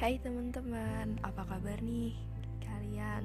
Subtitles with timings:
[0.00, 2.16] Hai teman-teman, apa kabar nih?
[2.64, 3.20] Kalian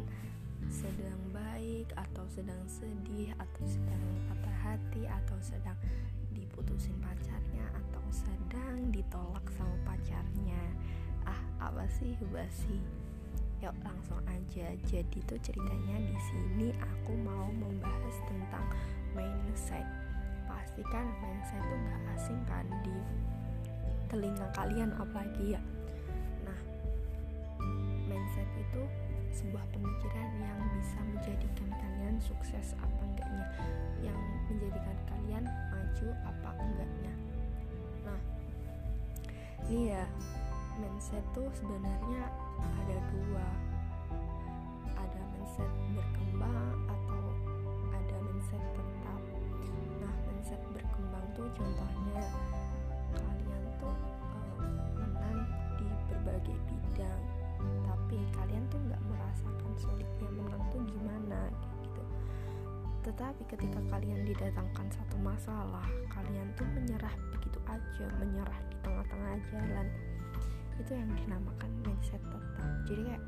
[0.67, 5.79] sedang baik atau sedang sedih atau sedang patah hati atau sedang
[6.35, 10.59] diputusin pacarnya atau sedang ditolak sama pacarnya?
[11.23, 12.83] Ah, apa sih basi?
[13.63, 14.75] Yuk langsung aja.
[14.83, 18.67] Jadi tuh ceritanya di sini aku mau membahas tentang
[19.15, 19.87] mindset.
[20.43, 22.99] Pastikan mindset tuh gak asing kan di
[24.11, 25.61] telinga kalian apalagi ya
[28.75, 28.83] itu
[29.31, 33.47] sebuah pemikiran yang bisa menjadikan kalian sukses apa enggaknya.
[34.03, 34.19] Yang
[34.51, 37.13] menjadikan kalian maju apa enggaknya.
[38.03, 38.19] Nah
[39.71, 40.03] ini ya
[40.75, 42.27] mindset tuh sebenarnya
[42.83, 43.47] ada dua.
[44.99, 47.23] Ada mindset berkembang atau
[47.95, 49.21] ada mindset tetap.
[50.03, 52.27] Nah mindset berkembang tuh contohnya
[63.05, 69.87] tetapi ketika kalian didatangkan satu masalah kalian tuh menyerah begitu aja menyerah di tengah-tengah jalan.
[70.81, 72.69] Itu yang dinamakan mindset tetap.
[72.89, 73.23] Jadi kayak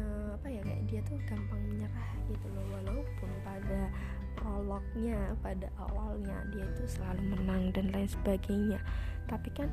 [0.00, 2.64] uh, apa ya kayak dia tuh gampang menyerah gitu loh.
[2.80, 3.92] Walaupun pada
[4.40, 8.80] prolognya pada awalnya dia itu selalu menang dan lain sebagainya.
[9.28, 9.68] Tapi kan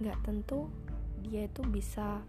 [0.00, 0.72] nggak tentu
[1.20, 2.20] dia itu bisa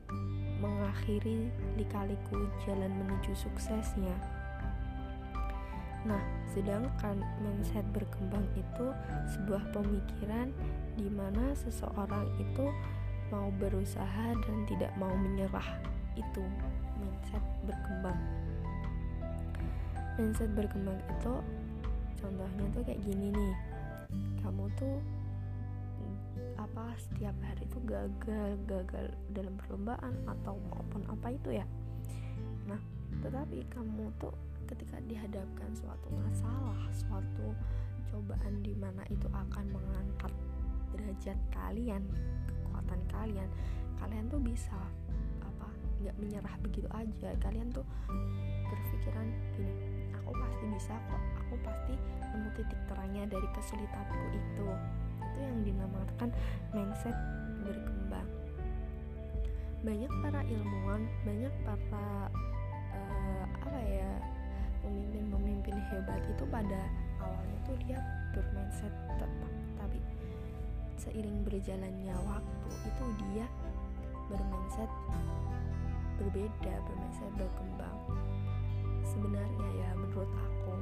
[0.60, 1.48] mengakhiri
[1.80, 4.35] lika-liku jalan menuju suksesnya.
[6.06, 6.22] Nah,
[6.54, 8.88] sedangkan mindset berkembang itu
[9.34, 10.54] sebuah pemikiran
[10.96, 12.70] di mana seseorang itu
[13.34, 15.82] mau berusaha dan tidak mau menyerah.
[16.14, 16.46] Itu
[17.02, 18.20] mindset berkembang.
[20.22, 21.34] Mindset berkembang itu
[22.22, 23.56] contohnya tuh kayak gini nih.
[24.46, 25.02] Kamu tuh
[26.76, 31.66] apa setiap hari itu gagal gagal dalam perlombaan atau maupun apa itu ya
[32.68, 32.80] nah
[33.24, 34.34] tetapi kamu tuh
[34.66, 37.54] ketika dihadapkan suatu masalah suatu
[38.10, 40.34] cobaan di mana itu akan mengangkat
[40.94, 42.04] derajat kalian
[42.48, 43.50] kekuatan kalian
[44.00, 44.78] kalian tuh bisa
[45.42, 45.68] apa
[46.04, 47.30] nggak menyerah begitu aja.
[47.42, 47.86] Kalian tuh
[48.66, 49.74] berpikiran gini
[50.14, 51.94] aku pasti bisa kok aku pasti
[52.34, 54.68] nemu titik terangnya dari kesulitanku itu.
[55.26, 56.30] Itu yang dinamakan
[56.76, 57.16] mindset
[57.64, 58.30] berkembang.
[59.86, 62.30] Banyak para ilmuwan banyak para
[62.94, 64.12] uh, apa ya
[64.86, 66.82] pemimpin-pemimpin hebat itu pada
[67.18, 67.98] awalnya tuh dia
[68.38, 69.32] bermindset tetap
[69.82, 70.00] tapi
[71.02, 73.46] seiring berjalannya waktu itu dia
[74.30, 74.92] bermindset
[76.16, 78.00] berbeda bermindset berkembang.
[79.06, 80.74] Sebenarnya ya menurut aku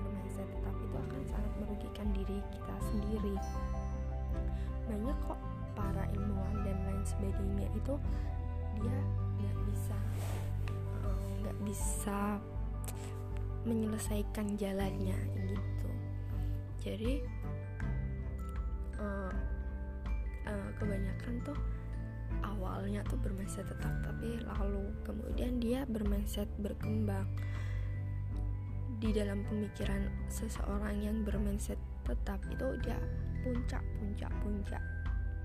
[0.00, 3.36] bermindset tetap itu akan sangat merugikan diri kita sendiri.
[4.86, 5.40] Banyak kok
[5.76, 7.94] para ilmuwan dan lain sebagainya itu
[8.80, 8.98] dia
[9.36, 9.96] nggak bisa
[11.04, 12.20] eh, nggak bisa
[13.66, 15.90] menyelesaikan jalannya gitu.
[16.86, 17.12] Jadi
[19.02, 19.34] uh,
[20.46, 21.58] uh, kebanyakan tuh
[22.46, 27.26] awalnya tuh bermindset tetap tapi lalu kemudian dia bermindset berkembang
[28.96, 31.76] di dalam pemikiran seseorang yang bermindset
[32.06, 32.96] tetap itu dia
[33.44, 34.82] puncak puncak puncak.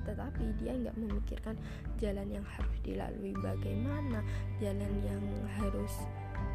[0.02, 1.54] Tetapi dia nggak memikirkan
[2.02, 4.26] jalan yang harus dilalui bagaimana
[4.58, 5.22] jalan yang
[5.62, 5.94] harus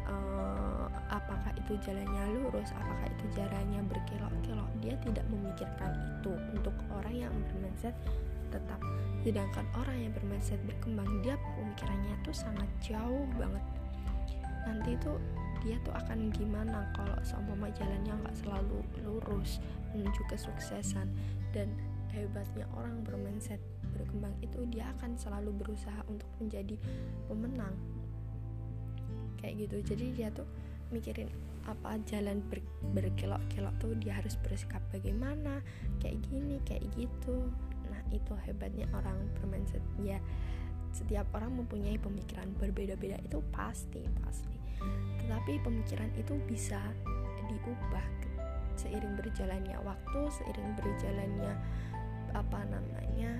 [0.07, 7.15] uh, apakah itu jalannya lurus apakah itu jalannya berkelok-kelok dia tidak memikirkan itu untuk orang
[7.27, 7.95] yang bermindset
[8.49, 8.79] tetap.
[9.23, 13.63] Sedangkan orang yang bermindset berkembang dia pemikirannya tuh sangat jauh banget.
[14.67, 15.11] Nanti itu
[15.63, 19.59] dia tuh akan gimana kalau seumpama jalannya nggak selalu lurus
[19.91, 21.11] menuju kesuksesan.
[21.51, 21.75] Dan
[22.11, 23.59] hebatnya orang bermindset
[23.95, 26.75] berkembang itu dia akan selalu berusaha untuk menjadi
[27.27, 27.75] pemenang
[29.39, 29.95] kayak gitu.
[29.95, 30.47] Jadi dia tuh
[30.91, 31.27] mikirin
[31.67, 32.63] apa jalan ber,
[32.95, 35.59] berkelok-kelok tuh dia harus bersikap bagaimana
[35.99, 37.51] kayak gini kayak gitu.
[37.91, 39.83] Nah itu hebatnya orang bermindset.
[39.99, 40.19] Ya
[40.95, 44.55] setiap orang mempunyai pemikiran berbeda-beda itu pasti pasti.
[45.23, 46.79] Tetapi pemikiran itu bisa
[47.47, 48.05] diubah
[48.77, 51.53] seiring berjalannya waktu seiring berjalannya
[52.37, 53.31] apa namanya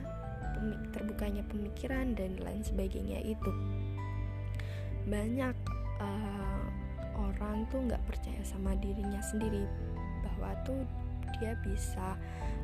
[0.90, 3.52] terbukanya pemikiran dan lain sebagainya itu.
[5.08, 5.56] Banyak
[6.02, 6.62] uh,
[7.18, 9.66] orang tuh nggak percaya sama dirinya sendiri
[10.24, 10.82] bahwa tuh
[11.38, 12.18] dia bisa.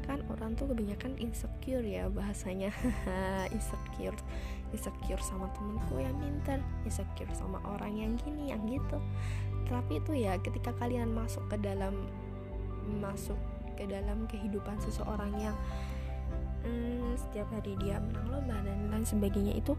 [0.03, 2.71] Kan orang tuh kebanyakan insecure ya bahasanya.
[3.55, 4.17] Insecure
[4.73, 8.97] insecure sama temenku yang pinter insecure sama orang yang gini yang gitu.
[9.69, 12.09] Tapi itu ya ketika kalian masuk ke dalam
[12.99, 13.37] masuk
[13.77, 15.55] ke dalam kehidupan seseorang yang
[16.65, 19.77] hmm, setiap hari dia menang lomba dan lain sebagainya itu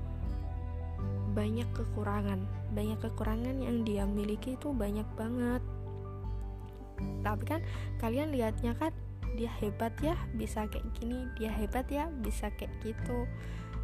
[1.34, 2.40] banyak kekurangan.
[2.72, 5.62] Banyak kekurangan yang dia miliki itu banyak banget.
[7.26, 7.60] Tapi kan
[7.98, 8.94] kalian lihatnya kan
[9.34, 13.26] dia hebat ya bisa kayak gini dia hebat ya bisa kayak gitu.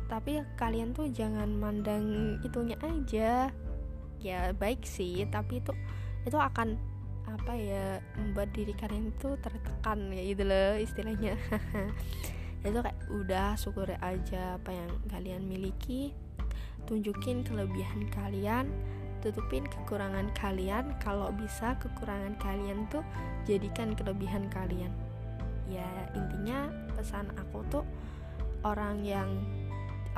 [0.06, 3.50] Tapi kalian tuh jangan mandang itunya aja.
[4.22, 5.74] Ya baik sih tapi itu
[6.22, 6.78] itu akan
[7.30, 11.34] apa ya membuat diri kalian itu tertekan ya gitu loh istilahnya.
[12.60, 16.12] Itu kayak udah syukur aja apa yang kalian miliki
[16.88, 18.68] tunjukin kelebihan kalian
[19.20, 20.96] tutupin kekurangan kalian.
[20.98, 23.04] Kalau bisa kekurangan kalian tuh
[23.44, 24.90] jadikan kelebihan kalian.
[25.68, 25.86] Ya
[26.16, 27.84] intinya pesan aku tuh
[28.66, 29.28] orang yang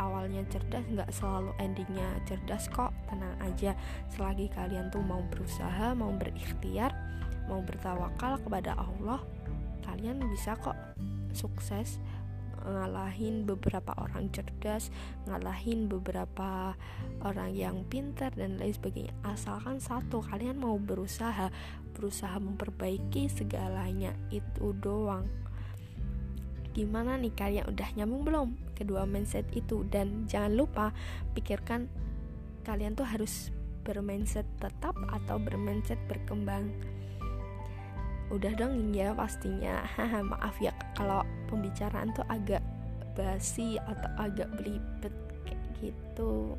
[0.00, 2.94] awalnya cerdas nggak selalu endingnya cerdas kok.
[3.10, 3.76] Tenang aja
[4.14, 6.94] selagi kalian tuh mau berusaha mau berikhtiar
[7.50, 9.20] mau bertawakal kepada Allah
[9.82, 10.78] kalian bisa kok
[11.34, 11.98] sukses
[12.64, 14.88] ngalahin beberapa orang cerdas,
[15.26, 16.78] ngalahin beberapa
[17.22, 19.14] orang yang pintar dan lain sebagainya.
[19.26, 21.50] Asalkan satu kalian mau berusaha,
[21.94, 25.26] berusaha memperbaiki segalanya itu doang.
[26.72, 30.86] Gimana nih kalian udah nyambung belum kedua mindset itu dan jangan lupa
[31.36, 31.86] pikirkan
[32.64, 36.70] kalian tuh harus bermindset tetap atau bermindset berkembang
[38.32, 39.84] udah dong ya pastinya.
[40.24, 41.20] Maaf ya kalau
[41.52, 42.64] pembicaraan tuh agak
[43.12, 45.12] basi atau agak belibet
[45.44, 46.56] kayak gitu.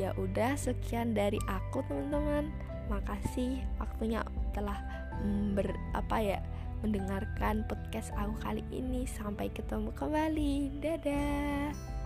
[0.00, 2.48] Ya udah sekian dari aku teman-teman.
[2.88, 4.24] Makasih waktunya
[4.56, 4.80] telah
[5.52, 6.38] ber apa ya
[6.80, 9.04] mendengarkan podcast aku kali ini.
[9.04, 10.80] Sampai ketemu kembali.
[10.80, 11.97] Dadah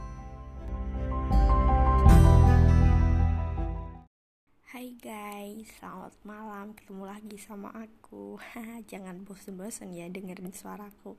[5.02, 6.78] guys, selamat malam.
[6.78, 8.38] Ketemu lagi sama aku.
[8.90, 11.18] Jangan bosen-bosen ya dengerin suaraku.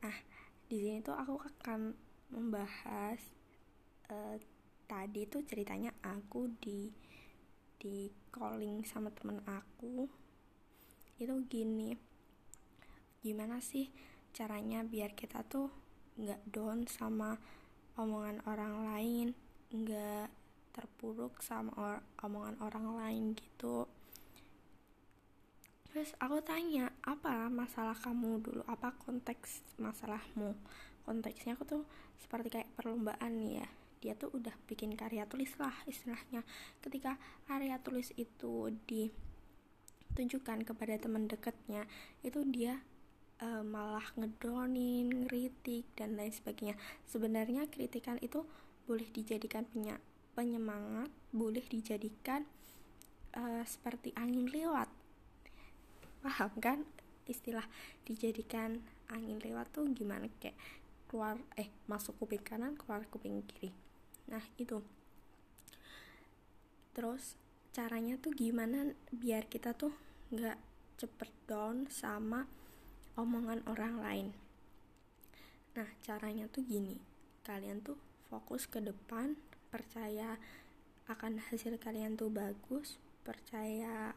[0.00, 0.16] Nah,
[0.64, 1.92] di sini tuh aku akan
[2.32, 3.20] membahas
[4.08, 4.40] uh,
[4.88, 6.88] tadi tuh ceritanya aku di
[7.76, 10.08] di calling sama temen aku.
[11.20, 11.92] Itu gini.
[13.20, 13.92] Gimana sih
[14.32, 15.68] caranya biar kita tuh
[16.16, 17.36] nggak down sama
[18.00, 19.28] omongan orang lain,
[19.76, 20.32] nggak
[20.74, 23.86] terpuruk sama or omongan orang lain gitu.
[25.94, 28.66] Terus aku tanya apa masalah kamu dulu?
[28.66, 30.58] Apa konteks masalahmu?
[31.06, 31.82] Konteksnya aku tuh
[32.18, 33.68] seperti kayak perlombaan nih ya.
[34.02, 36.42] Dia tuh udah bikin karya tulis lah istilahnya.
[36.82, 37.14] Ketika
[37.46, 41.86] karya tulis itu ditunjukkan kepada teman dekatnya
[42.26, 42.82] itu dia
[43.38, 46.74] uh, malah ngedonin, ngeritik dan lain sebagainya.
[47.06, 48.42] Sebenarnya kritikan itu
[48.90, 50.02] boleh dijadikan penyak
[50.34, 52.42] penyemangat boleh dijadikan
[53.38, 54.90] uh, seperti angin lewat.
[56.22, 56.82] Paham kan
[57.30, 57.64] istilah
[58.04, 60.26] dijadikan angin lewat tuh gimana?
[60.42, 60.58] Kayak
[61.06, 63.70] keluar eh masuk kuping kanan keluar kuping kiri.
[64.30, 64.82] Nah itu.
[66.94, 67.38] Terus
[67.74, 69.94] caranya tuh gimana biar kita tuh
[70.34, 70.58] nggak
[70.98, 72.46] cepet down sama
[73.14, 74.28] omongan orang lain?
[75.78, 76.98] Nah caranya tuh gini.
[77.44, 77.98] Kalian tuh
[78.30, 79.36] fokus ke depan
[79.74, 80.38] percaya
[81.10, 84.14] akan hasil kalian tuh bagus percaya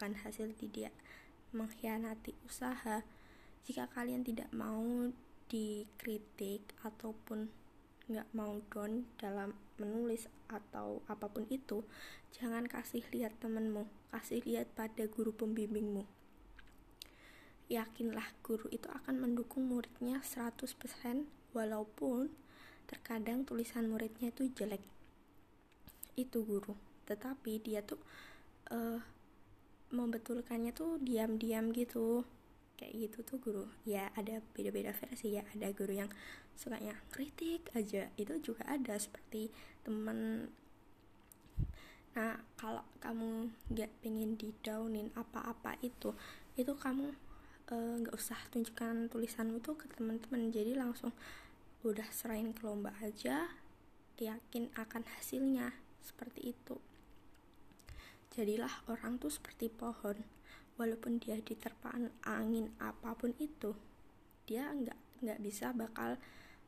[0.00, 0.96] akan hasil tidak
[1.52, 3.04] mengkhianati usaha.
[3.68, 5.12] Jika kalian tidak mau
[5.52, 7.52] dikritik ataupun
[8.08, 11.84] nggak mau down dalam menulis atau apa pun itu
[12.34, 16.08] jangan kasih lihat temenmu kasih lihat pada guru pembimbingmu.
[17.70, 20.66] Yakinlah guru itu akan mendukung muridnya 100%
[21.54, 22.34] walaupun
[22.90, 24.82] terkadang tulisan muridnya itu jelek.
[26.18, 26.74] Itu guru.
[27.06, 28.02] Tetapi dia tuh
[28.74, 28.98] uh,
[29.94, 32.26] membetulkannya tuh diam-diam gitu.
[32.74, 33.64] Kayak gitu tuh guru.
[33.86, 35.46] Ya ada beda-beda versi ya.
[35.54, 36.10] Ada guru yang
[36.58, 38.10] sukanya kritik aja.
[38.18, 39.54] Itu juga ada seperti
[39.86, 40.50] temen.
[42.18, 46.10] Nah kalau kamu nggak pengen didownin apa-apa itu
[46.58, 47.14] itu kamu
[47.70, 51.14] eh, nggak uh, usah tunjukkan tulisanmu tuh ke teman-teman jadi langsung
[51.80, 53.48] udah serain ke lomba aja
[54.20, 55.72] yakin akan hasilnya.
[56.04, 56.76] Seperti itu.
[58.36, 60.20] Jadilah orang tuh seperti pohon.
[60.76, 63.76] Walaupun dia diterpaan angin apa pun itu
[64.48, 66.16] dia nggak nggak bisa bakal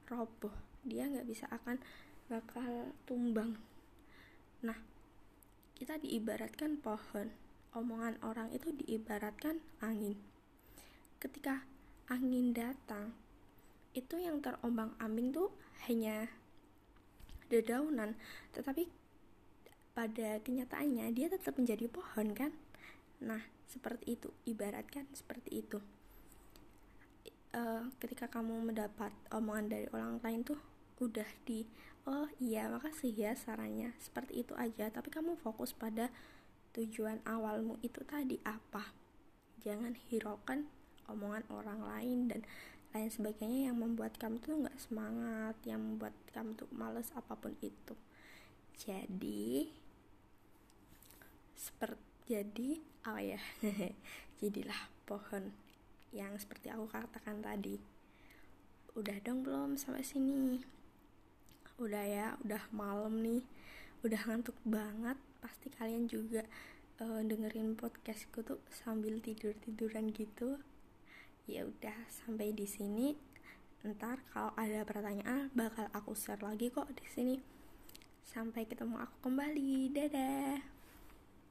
[0.09, 0.53] roboh.
[0.85, 1.81] Dia nggak bisa akan
[2.29, 3.57] bakal tumbang.
[4.65, 4.77] Nah
[5.77, 7.33] kita diibaratkan pohon.
[7.73, 10.21] Omongan orang itu diibaratkan angin.
[11.17, 11.65] Ketika
[12.13, 13.17] angin datang
[13.93, 15.53] itu yang terombang ambing tuh
[15.89, 16.29] hanya
[17.53, 18.17] dedaunan.
[18.57, 18.89] Tetapi
[19.93, 22.53] pada kenyataannya dia tetap menjadi pohon kan?
[23.21, 24.29] Nah seperti itu.
[24.49, 25.79] Ibaratkan seperti itu.
[27.53, 30.57] Uh, ketika kamu mendapat omongan dari orang lain tuh
[31.05, 31.69] udah di
[32.09, 33.93] oh iya makasih ya sarannya.
[34.01, 34.89] Seperti itu aja.
[34.89, 36.09] Tapi kamu fokus pada
[36.73, 38.97] tujuan awalmu itu tadi apa?
[39.61, 40.65] Jangan hiraukan
[41.13, 42.41] omongan orang lain dan
[42.93, 47.57] lain sebagainya yang membuat kamu tuh nggak semangat yang membuat kamu tuh males apa pun
[47.65, 47.97] itu.
[48.77, 49.69] Jadi
[51.57, 52.71] seperti jadi
[53.13, 53.41] oh ya
[54.41, 55.51] jadilah pohon
[56.13, 57.81] yang seperti aku katakan tadi.
[58.93, 60.61] Udah dong belum sampai sini?
[61.81, 63.43] Udah ya udah malam nih.
[64.05, 65.17] Udah ngantuk banget.
[65.41, 66.45] Pasti kalian juga
[67.01, 70.61] uh, dengerin podcastku tuh sambil tidur tiduran gitu
[71.47, 73.15] ya udah sampai di sini.
[73.83, 77.37] Ntar kalau ada pertanyaan bakal aku share lagi kok di sini.
[78.23, 79.91] Sampai ketemu aku kembali.
[79.91, 80.72] Dadah